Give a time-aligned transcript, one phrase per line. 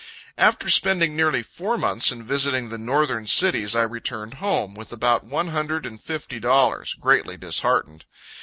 [0.39, 5.23] After spending nearly four months in visiting the northern cities, I returned home, with about
[5.25, 8.05] one hundred and fifty dollars, greatly disheartened.